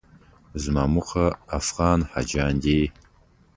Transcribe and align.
زما 0.63 0.85
موخه 0.93 1.25
افغان 1.59 1.99
حاجیان 2.11 2.55
دي. 2.63 2.81